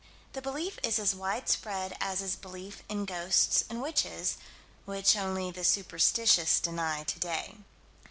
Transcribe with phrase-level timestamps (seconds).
[0.33, 4.37] The belief is as widespread as is belief in ghosts and witches,
[4.85, 7.57] which only the superstitious deny today.